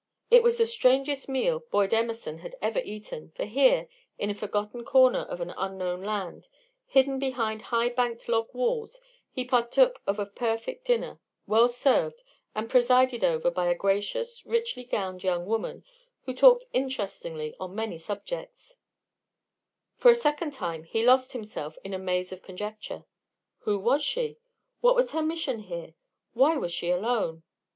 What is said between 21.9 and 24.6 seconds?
a maze of conjecture. Who was she?